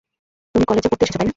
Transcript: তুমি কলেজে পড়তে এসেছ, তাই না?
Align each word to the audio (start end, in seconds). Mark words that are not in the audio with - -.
তুমি 0.55 0.65
কলেজে 0.65 0.87
পড়তে 0.89 1.03
এসেছ, 1.05 1.15
তাই 1.15 1.25
না? 1.25 1.29